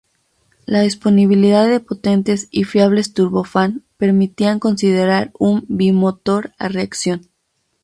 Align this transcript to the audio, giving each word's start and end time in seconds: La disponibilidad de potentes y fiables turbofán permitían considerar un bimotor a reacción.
La 0.65 0.79
disponibilidad 0.81 1.67
de 1.67 1.79
potentes 1.79 2.47
y 2.49 2.63
fiables 2.63 3.13
turbofán 3.13 3.83
permitían 3.97 4.57
considerar 4.59 5.31
un 5.37 5.63
bimotor 5.67 6.55
a 6.57 6.69
reacción. 6.69 7.29